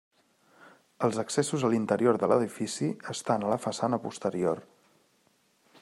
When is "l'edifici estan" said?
2.31-3.45